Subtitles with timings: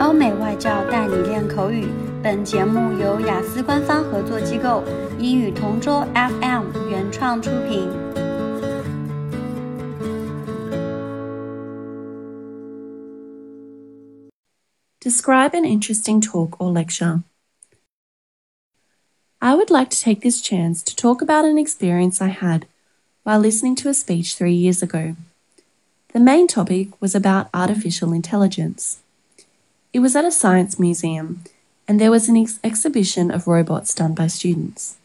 [0.00, 1.86] 欧美外教带你练口语。
[2.22, 4.82] 本节目由雅思官方合作机构
[5.18, 7.88] 英语同桌 FM 原创出品。
[15.00, 17.22] Describe an interesting talk or lecture.
[19.38, 22.62] I would like to take this chance to talk about an experience I had
[23.22, 25.14] while listening to a speech three years ago.
[26.14, 29.02] The main topic was about artificial intelligence.
[29.91, 31.43] It was at a science museum,
[31.87, 34.97] and there was an ex- exhibition of robots done by students.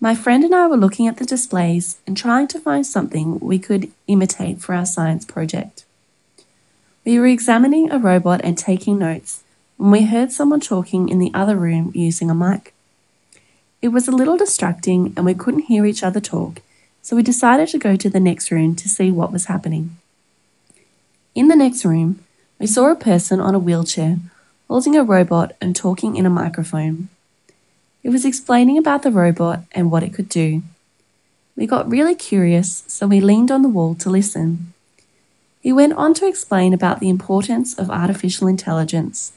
[0.00, 3.58] My friend and I were looking at the displays and trying to find something we
[3.58, 5.84] could imitate for our science project.
[7.04, 9.44] We were examining a robot and taking notes
[9.76, 12.72] when we heard someone talking in the other room using a mic.
[13.82, 16.62] It was a little distracting and we couldn't hear each other talk,
[17.02, 19.98] so we decided to go to the next room to see what was happening.
[21.34, 22.24] In the next room,
[22.62, 24.18] we saw a person on a wheelchair
[24.68, 27.08] holding a robot and talking in a microphone.
[28.04, 30.62] It was explaining about the robot and what it could do.
[31.56, 34.74] We got really curious, so we leaned on the wall to listen.
[35.60, 39.32] He went on to explain about the importance of artificial intelligence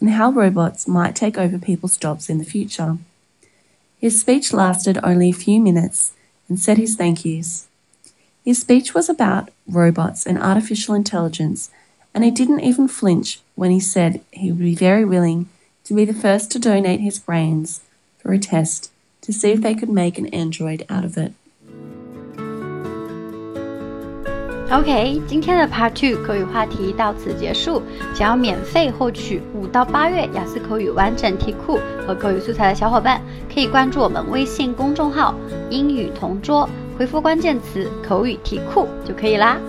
[0.00, 2.96] and how robots might take over people's jobs in the future.
[3.98, 6.14] His speech lasted only a few minutes
[6.48, 7.68] and said his thank yous.
[8.42, 11.68] His speech was about robots and artificial intelligence
[12.13, 15.47] and he didn't even flinch when he said he would be very willing
[15.83, 17.79] to be the first to donate his brains
[18.21, 18.89] for a test
[19.21, 21.33] to see if they could make an android out of it.
[24.71, 27.83] OK，今天的 Part Two 口语话题到此结束。
[28.15, 33.21] 想要免费获取五到八月雅思口语完整题库和口语素材的小伙伴，
[33.53, 35.37] 可以关注我们微信公众号“
[35.69, 36.67] 英语同桌”，
[36.97, 39.59] 回复关键词“口语题库”就可以啦。